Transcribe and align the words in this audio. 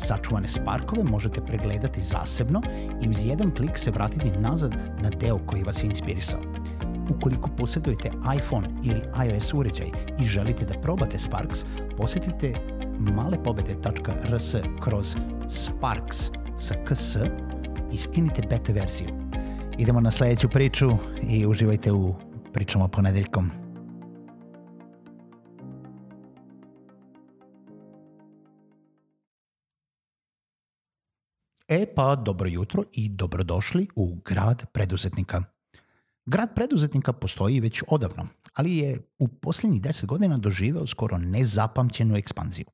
Sačuvane 0.00 0.48
sparkove 0.48 1.04
možete 1.04 1.40
pregledati 1.40 2.02
zasebno 2.02 2.60
i 3.02 3.08
uz 3.08 3.26
jedan 3.26 3.50
klik 3.54 3.78
se 3.78 3.90
vratiti 3.90 4.30
nazad 4.30 4.74
na 5.02 5.10
deo 5.10 5.38
koji 5.46 5.62
vas 5.62 5.84
je 5.84 5.88
inspirisao. 5.88 6.40
Ukoliko 7.10 7.50
posjedujete 7.56 8.10
iPhone 8.36 8.68
ili 8.82 9.00
iOS 9.26 9.54
uređaj 9.54 9.86
i 10.20 10.24
želite 10.24 10.64
da 10.64 10.80
probate 10.80 11.18
Sparks, 11.18 11.64
posetite 11.96 12.54
malepobede.rs 12.98 14.54
kroz 14.82 15.16
Sparks 15.48 16.30
sa 16.58 16.74
ks 16.74 17.16
i 17.92 17.96
skinite 17.96 18.42
beta 18.50 18.72
verziju. 18.72 19.08
Idemo 19.78 20.00
na 20.00 20.10
sledeću 20.10 20.48
priču 20.48 20.90
i 21.22 21.46
uživajte 21.46 21.92
u 21.92 22.14
pričama 22.52 22.88
ponedeljkom. 22.88 23.50
E 31.70 31.86
pa 31.94 32.16
dobro 32.16 32.48
jutro 32.48 32.84
i 32.92 33.08
dobrodošli 33.08 33.88
u 33.96 34.14
grad 34.24 34.66
preduzetnika. 34.72 35.42
Grad 36.26 36.54
preduzetnika 36.54 37.12
postoji 37.12 37.60
već 37.60 37.82
odavno, 37.88 38.26
ali 38.54 38.76
je 38.76 38.98
u 39.18 39.28
posljednjih 39.28 39.82
10 39.82 40.06
godina 40.06 40.38
doživeo 40.38 40.86
skoro 40.86 41.18
nezapamćenu 41.18 42.16
ekspanziju. 42.16 42.66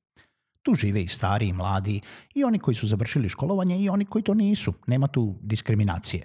Tu 0.62 0.74
žive 0.74 1.02
i 1.02 1.08
stari 1.08 1.48
i 1.48 1.52
mladi, 1.52 2.00
i 2.34 2.44
oni 2.44 2.58
koji 2.58 2.74
su 2.74 2.86
završili 2.86 3.28
školovanje 3.28 3.78
i 3.78 3.88
oni 3.88 4.04
koji 4.04 4.22
to 4.22 4.34
nisu. 4.34 4.72
Nema 4.86 5.06
tu 5.06 5.38
diskriminacije. 5.42 6.22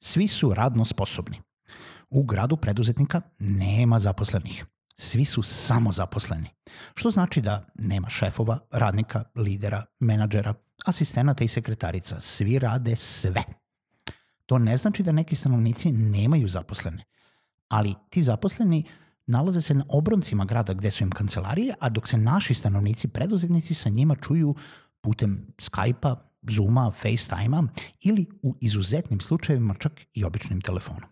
Svi 0.00 0.28
su 0.28 0.54
radno 0.54 0.84
sposobni. 0.84 1.40
U 2.10 2.22
gradu 2.22 2.56
preduzetnika 2.56 3.20
nema 3.38 3.98
zaposlenih. 3.98 4.64
Svi 4.96 5.24
su 5.24 5.42
samo 5.42 5.92
zaposleni. 5.92 6.48
Što 6.94 7.10
znači 7.10 7.40
da 7.40 7.64
nema 7.74 8.08
šefova, 8.08 8.58
radnika, 8.70 9.24
lidera, 9.34 9.84
menadžera– 10.00 10.54
asistenata 10.84 11.44
i 11.44 11.48
sekretarica. 11.48 12.20
Svi 12.20 12.58
rade 12.58 12.96
sve. 12.96 13.42
To 14.46 14.58
ne 14.58 14.76
znači 14.76 15.02
da 15.02 15.12
neki 15.12 15.36
stanovnici 15.36 15.92
nemaju 15.92 16.48
zaposlene, 16.48 17.04
ali 17.68 17.94
ti 18.10 18.22
zaposleni 18.22 18.84
nalaze 19.26 19.60
se 19.60 19.74
na 19.74 19.84
obroncima 19.88 20.44
grada 20.44 20.74
gde 20.74 20.90
su 20.90 21.04
im 21.04 21.10
kancelarije, 21.10 21.74
a 21.80 21.88
dok 21.88 22.08
se 22.08 22.16
naši 22.16 22.54
stanovnici, 22.54 23.08
preduzetnici 23.08 23.74
sa 23.74 23.88
njima 23.88 24.16
čuju 24.16 24.54
putem 25.00 25.46
Skype-a, 25.58 26.16
Zooma, 26.50 26.90
FaceTime-a 26.90 27.62
ili 28.00 28.26
u 28.42 28.56
izuzetnim 28.60 29.20
slučajevima 29.20 29.74
čak 29.74 29.92
i 30.14 30.24
običnim 30.24 30.60
telefonom. 30.60 31.10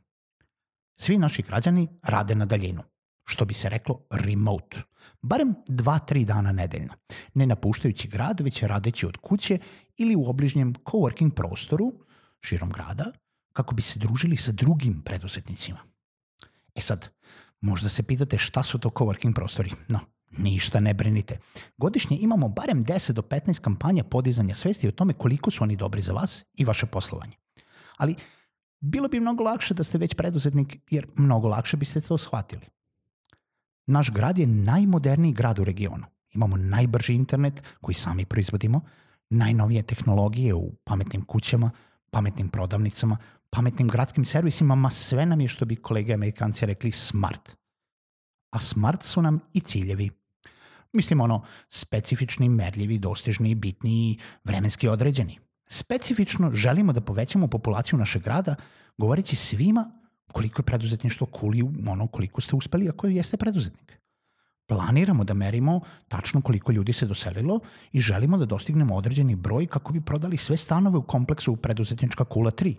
Svi 0.96 1.18
naši 1.18 1.42
građani 1.42 1.88
rade 2.02 2.34
na 2.34 2.44
daljinu 2.44 2.82
što 3.26 3.44
bi 3.44 3.54
se 3.54 3.68
reklo 3.68 4.00
remote, 4.10 4.82
barem 5.22 5.54
2-3 5.68 6.24
dana 6.24 6.52
nedeljno, 6.52 6.92
ne 7.34 7.46
napuštajući 7.46 8.08
grad, 8.08 8.40
već 8.40 8.62
radeći 8.62 9.06
od 9.06 9.16
kuće 9.16 9.58
ili 9.96 10.16
u 10.16 10.28
obližnjem 10.28 10.74
coworking 10.74 11.34
prostoru 11.34 11.92
širom 12.40 12.70
grada, 12.70 13.04
kako 13.52 13.74
bi 13.74 13.82
se 13.82 13.98
družili 13.98 14.36
sa 14.36 14.52
drugim 14.52 15.02
preduzetnicima. 15.02 15.78
E 16.74 16.80
sad, 16.80 17.08
možda 17.60 17.88
se 17.88 18.02
pitate 18.02 18.38
šta 18.38 18.62
su 18.62 18.78
to 18.78 18.88
coworking 18.88 19.34
prostori? 19.34 19.70
No, 19.88 20.00
ništa 20.38 20.80
ne 20.80 20.94
brinite. 20.94 21.38
Godišnje 21.76 22.18
imamo 22.20 22.48
barem 22.48 22.84
10 22.84 23.12
do 23.12 23.22
15 23.22 23.60
kampanja 23.60 24.04
podizanja 24.04 24.54
svesti 24.54 24.88
o 24.88 24.92
tome 24.92 25.12
koliko 25.12 25.50
su 25.50 25.64
oni 25.64 25.76
dobri 25.76 26.00
za 26.00 26.12
vas 26.12 26.44
i 26.54 26.64
vaše 26.64 26.86
poslovanje. 26.86 27.36
Ali 27.96 28.14
bilo 28.80 29.08
bi 29.08 29.20
mnogo 29.20 29.44
lakše 29.44 29.74
da 29.74 29.84
ste 29.84 29.98
već 29.98 30.14
preduzetnik, 30.14 30.76
jer 30.90 31.06
mnogo 31.16 31.48
lakše 31.48 31.76
biste 31.76 32.00
to 32.00 32.18
shvatili. 32.18 32.66
Naš 33.86 34.10
grad 34.10 34.38
je 34.38 34.46
najmoderniji 34.46 35.32
grad 35.32 35.58
u 35.58 35.64
regionu. 35.64 36.04
Imamo 36.32 36.56
najbrži 36.56 37.14
internet 37.14 37.62
koji 37.80 37.94
sami 37.94 38.24
proizvodimo, 38.24 38.80
najnovije 39.30 39.82
tehnologije 39.82 40.54
u 40.54 40.72
pametnim 40.84 41.24
kućama, 41.24 41.70
pametnim 42.10 42.48
prodavnicama, 42.48 43.16
pametnim 43.50 43.88
gradskim 43.88 44.24
servisima, 44.24 44.74
ma 44.74 44.90
sve 44.90 45.26
nam 45.26 45.40
je 45.40 45.48
što 45.48 45.64
bi 45.64 45.76
kolege 45.76 46.14
amerikanci 46.14 46.66
rekli 46.66 46.92
smart. 46.92 47.56
A 48.50 48.58
smart 48.58 49.02
su 49.02 49.22
nam 49.22 49.40
i 49.52 49.60
ciljevi. 49.60 50.10
Mislim 50.92 51.20
ono, 51.20 51.42
specifični, 51.68 52.48
merljivi, 52.48 52.98
dostižni, 52.98 53.54
bitni 53.54 54.18
vremenski 54.44 54.88
određeni. 54.88 55.38
Specifično 55.68 56.50
želimo 56.54 56.92
da 56.92 57.00
povećamo 57.00 57.48
populaciju 57.48 57.98
našeg 57.98 58.22
grada, 58.22 58.54
govoreći 58.98 59.36
svima 59.36 59.90
koliko 60.36 60.60
je 60.60 60.64
preduzetništvo 60.64 61.26
cool 61.40 61.54
i 61.54 61.62
ono 61.88 62.06
koliko 62.06 62.40
ste 62.40 62.56
uspeli 62.56 62.88
ako 62.88 63.06
jeste 63.06 63.36
preduzetnik. 63.36 63.98
Planiramo 64.68 65.24
da 65.24 65.34
merimo 65.34 65.80
tačno 66.08 66.40
koliko 66.42 66.72
ljudi 66.72 66.92
se 66.92 67.06
doselilo 67.06 67.60
i 67.92 68.00
želimo 68.00 68.38
da 68.38 68.44
dostignemo 68.44 68.96
određeni 68.96 69.36
broj 69.36 69.66
kako 69.66 69.92
bi 69.92 70.00
prodali 70.00 70.36
sve 70.36 70.56
stanove 70.56 70.98
u 70.98 71.02
kompleksu 71.02 71.56
preduzetnička 71.56 72.24
kula 72.24 72.50
3. 72.50 72.74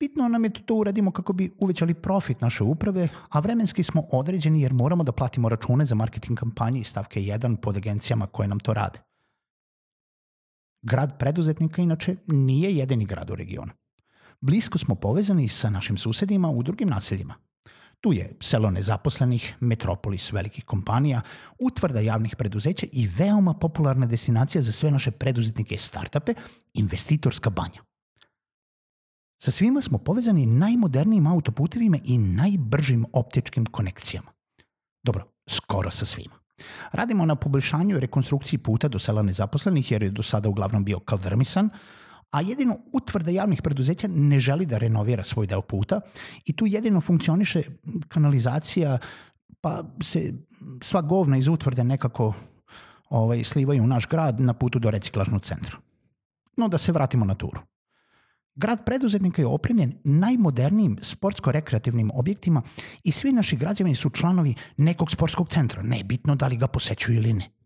Bitno 0.00 0.28
nam 0.28 0.44
je 0.44 0.50
da 0.50 0.60
to 0.60 0.74
uradimo 0.74 1.10
kako 1.10 1.32
bi 1.32 1.50
uvećali 1.58 1.94
profit 1.94 2.40
naše 2.40 2.64
uprave, 2.64 3.08
a 3.28 3.40
vremenski 3.40 3.82
smo 3.82 4.04
određeni 4.12 4.62
jer 4.62 4.72
moramo 4.72 5.04
da 5.04 5.12
platimo 5.12 5.48
račune 5.48 5.84
za 5.84 5.94
marketing 5.94 6.38
kampanje 6.38 6.80
i 6.80 6.84
stavke 6.84 7.20
1 7.20 7.56
pod 7.56 7.76
agencijama 7.76 8.26
koje 8.26 8.48
nam 8.48 8.60
to 8.60 8.74
rade. 8.74 8.98
Grad 10.82 11.18
preduzetnika 11.18 11.82
inače 11.82 12.16
nije 12.26 12.76
jedini 12.76 13.04
grad 13.04 13.30
u 13.30 13.34
regionu. 13.34 13.72
Blisko 14.40 14.78
smo 14.78 14.94
povezani 14.94 15.48
sa 15.48 15.70
našim 15.70 15.96
susedima 15.96 16.50
u 16.50 16.62
drugim 16.62 16.88
naseljima. 16.88 17.34
Tu 18.00 18.12
je 18.12 18.36
selo 18.40 18.70
nezaposlenih, 18.70 19.54
metropolis 19.60 20.32
velikih 20.32 20.64
kompanija, 20.64 21.20
utvrda 21.60 22.00
javnih 22.00 22.36
preduzeća 22.36 22.86
i 22.92 23.06
veoma 23.06 23.54
popularna 23.54 24.06
destinacija 24.06 24.62
za 24.62 24.72
sve 24.72 24.90
naše 24.90 25.10
preduzetnike 25.10 25.74
i 25.74 25.78
startupe, 25.78 26.34
investitorska 26.74 27.50
banja. 27.50 27.82
Sa 29.42 29.50
svima 29.50 29.80
smo 29.80 29.98
povezani 29.98 30.46
najmodernijim 30.46 31.26
autoputevima 31.26 31.98
i 32.04 32.18
najbržim 32.18 33.06
optičkim 33.12 33.66
konekcijama. 33.66 34.30
Dobro, 35.02 35.24
skoro 35.48 35.90
sa 35.90 36.06
svima. 36.06 36.34
Radimo 36.92 37.26
na 37.26 37.34
poboljšanju 37.34 37.96
i 37.96 38.00
rekonstrukciji 38.00 38.58
puta 38.58 38.88
do 38.88 38.98
sela 38.98 39.22
nezaposlenih 39.22 39.92
jer 39.92 40.02
je 40.02 40.10
do 40.10 40.22
sada 40.22 40.48
uglavnom 40.48 40.84
bio 40.84 41.00
kaldermisan, 41.00 41.70
a 42.30 42.40
jedino 42.40 42.76
utvrda 42.92 43.30
javnih 43.30 43.62
preduzeća 43.62 44.08
ne 44.10 44.38
želi 44.38 44.66
da 44.66 44.78
renovira 44.78 45.24
svoj 45.24 45.46
deo 45.46 45.62
puta 45.62 46.00
i 46.44 46.52
tu 46.52 46.66
jedino 46.66 47.00
funkcioniše 47.00 47.62
kanalizacija, 48.08 48.98
pa 49.60 49.84
se 50.02 50.32
sva 50.82 51.02
govna 51.02 51.36
iz 51.36 51.48
utvrde 51.48 51.84
nekako 51.84 52.34
ovaj, 53.10 53.44
slivaju 53.44 53.82
u 53.82 53.86
naš 53.86 54.06
grad 54.08 54.40
na 54.40 54.54
putu 54.54 54.78
do 54.78 54.90
reciklažnog 54.90 55.44
centra. 55.44 55.76
No 56.56 56.68
da 56.68 56.78
se 56.78 56.92
vratimo 56.92 57.24
na 57.24 57.34
turu. 57.34 57.60
Grad 58.54 58.84
preduzetnika 58.84 59.42
je 59.42 59.46
opremljen 59.46 59.92
najmodernijim 60.04 60.96
sportsko-rekreativnim 61.02 62.10
objektima 62.14 62.62
i 63.04 63.12
svi 63.12 63.32
naši 63.32 63.56
građani 63.56 63.94
su 63.94 64.10
članovi 64.10 64.54
nekog 64.76 65.10
sportskog 65.10 65.48
centra, 65.48 65.82
nebitno 65.82 66.36
da 66.36 66.46
li 66.46 66.56
ga 66.56 66.66
posećuju 66.66 67.16
ili 67.16 67.32
ne. 67.32 67.57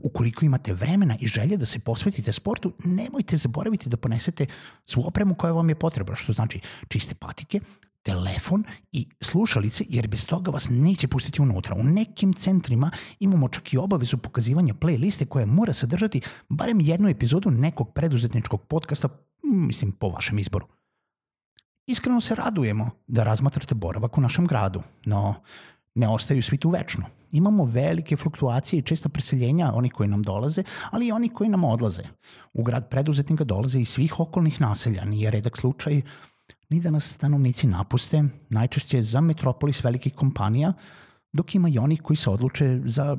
Ukoliko 0.00 0.44
imate 0.44 0.72
vremena 0.72 1.16
i 1.20 1.26
želje 1.26 1.56
da 1.56 1.66
se 1.66 1.78
posvetite 1.78 2.32
sportu, 2.32 2.72
nemojte 2.84 3.36
zaboraviti 3.36 3.88
da 3.88 3.96
ponesete 3.96 4.46
svu 4.86 5.02
opremu 5.06 5.34
koja 5.34 5.52
vam 5.52 5.68
je 5.68 5.74
potrebna, 5.74 6.14
što 6.14 6.32
znači 6.32 6.60
čiste 6.88 7.14
patike, 7.14 7.60
telefon 8.04 8.64
i 8.92 9.06
slušalice, 9.20 9.84
jer 9.88 10.08
bez 10.08 10.26
toga 10.26 10.50
vas 10.50 10.66
neće 10.70 11.08
pustiti 11.08 11.42
unutra. 11.42 11.74
U 11.74 11.82
nekim 11.82 12.32
centrima 12.32 12.90
imamo 13.20 13.48
čak 13.48 13.72
i 13.72 13.78
obavezu 13.78 14.16
pokazivanja 14.16 14.74
playliste 14.74 15.24
koja 15.24 15.46
mora 15.46 15.72
sadržati 15.72 16.20
barem 16.48 16.80
jednu 16.80 17.08
epizodu 17.08 17.50
nekog 17.50 17.92
preduzetničkog 17.92 18.62
podcasta, 18.62 19.08
mislim, 19.42 19.92
po 19.92 20.08
vašem 20.08 20.38
izboru. 20.38 20.66
Iskreno 21.86 22.20
se 22.20 22.34
radujemo 22.34 22.90
da 23.06 23.24
razmatrate 23.24 23.74
boravak 23.74 24.18
u 24.18 24.20
našem 24.20 24.46
gradu, 24.46 24.82
no 25.04 25.34
ne 25.94 26.08
ostaju 26.08 26.42
svi 26.42 26.56
tu 26.56 26.70
večno. 26.70 27.04
Imamo 27.34 27.64
velike 27.64 28.16
fluktuacije 28.16 28.78
i 28.78 28.82
česta 28.82 29.08
preseljenja 29.08 29.72
oni 29.74 29.90
koji 29.90 30.08
nam 30.08 30.22
dolaze, 30.22 30.62
ali 30.90 31.06
i 31.06 31.12
oni 31.12 31.28
koji 31.28 31.50
nam 31.50 31.64
odlaze. 31.64 32.02
U 32.52 32.62
grad 32.62 32.88
preduzetnika 32.90 33.44
dolaze 33.44 33.80
iz 33.80 33.88
svih 33.88 34.20
okolnih 34.20 34.60
naselja, 34.60 35.04
nije 35.04 35.30
redak 35.30 35.56
slučaj 35.56 36.02
ni 36.70 36.80
da 36.80 36.90
nas 36.90 37.10
stanovnici 37.10 37.66
napuste, 37.66 38.22
najčešće 38.48 39.02
za 39.02 39.20
metropolis 39.20 39.84
velikih 39.84 40.14
kompanija, 40.14 40.72
dok 41.32 41.54
ima 41.54 41.68
i 41.68 41.78
oni 41.78 41.96
koji 41.96 42.16
se 42.16 42.30
odluče 42.30 42.80
za 42.84 43.16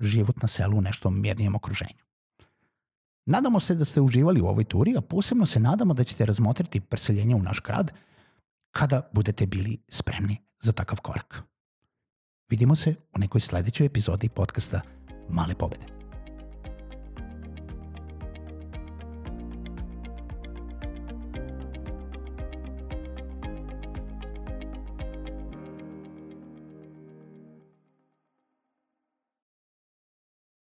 život 0.00 0.42
na 0.42 0.48
selu 0.48 0.78
u 0.78 0.80
nešto 0.80 1.10
mirnijem 1.10 1.54
okruženju. 1.54 2.02
Nadamo 3.26 3.60
se 3.60 3.74
da 3.74 3.84
ste 3.84 4.00
uživali 4.00 4.40
u 4.40 4.46
ovoj 4.46 4.64
turi, 4.64 4.96
a 4.96 5.00
posebno 5.00 5.46
se 5.46 5.60
nadamo 5.60 5.94
da 5.94 6.04
ćete 6.04 6.26
razmotriti 6.26 6.80
preseljenje 6.80 7.34
u 7.34 7.42
naš 7.42 7.60
grad 7.60 7.92
kada 8.70 9.10
budete 9.12 9.46
bili 9.46 9.78
spremni 9.88 10.36
za 10.60 10.72
takav 10.72 11.00
korak. 11.00 11.42
Vidimo 12.50 12.74
se 12.74 12.94
u 13.16 13.18
nekoj 13.18 13.40
sledećoj 13.40 13.86
epizodi 13.86 14.28
podcasta 14.28 14.80
Male 15.28 15.54
pobede. 15.54 15.99